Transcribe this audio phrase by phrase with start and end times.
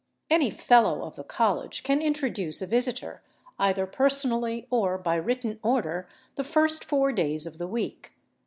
[0.31, 3.21] Any Fellow of the College can introduce a visitor,
[3.59, 8.11] either personally or by written order, the first four days of the week.